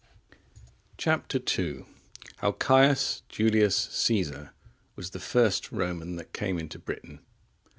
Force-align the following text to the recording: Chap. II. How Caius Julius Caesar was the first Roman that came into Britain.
Chap. 0.97 1.31
II. 1.31 1.85
How 2.37 2.53
Caius 2.53 3.21
Julius 3.29 3.75
Caesar 3.91 4.51
was 4.95 5.11
the 5.11 5.19
first 5.19 5.71
Roman 5.71 6.15
that 6.15 6.33
came 6.33 6.57
into 6.57 6.79
Britain. 6.79 7.19